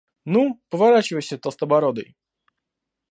[0.33, 0.41] Ну,
[0.71, 2.07] поворачивайся, толстобородый!